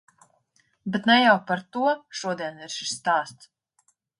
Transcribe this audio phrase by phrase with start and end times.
[0.95, 1.93] Bet ne jau par to
[2.23, 3.53] šodien ir šis stāsts.